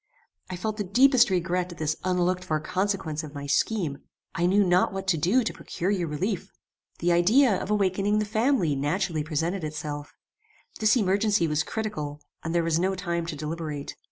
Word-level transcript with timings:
I 0.49 0.55
felt 0.55 0.77
the 0.77 0.83
deepest 0.83 1.29
regret 1.29 1.71
at 1.73 1.77
this 1.77 1.95
unlooked 2.03 2.43
for 2.43 2.59
consequence 2.59 3.23
of 3.23 3.35
my 3.35 3.45
scheme. 3.45 3.99
I 4.33 4.47
knew 4.47 4.63
not 4.65 4.91
what 4.91 5.05
to 5.09 5.15
do 5.17 5.43
to 5.43 5.53
procure 5.53 5.91
you 5.91 6.07
relief. 6.07 6.51
The 6.97 7.11
idea 7.11 7.55
of 7.61 7.69
awakening 7.69 8.17
the 8.17 8.25
family 8.25 8.75
naturally 8.75 9.23
presented 9.23 9.63
itself. 9.63 10.15
This 10.79 10.97
emergency 10.97 11.45
was 11.47 11.61
critical, 11.61 12.19
and 12.43 12.55
there 12.55 12.63
was 12.63 12.79
no 12.79 12.95
time 12.95 13.27
to 13.27 13.35
deliberate. 13.35 13.95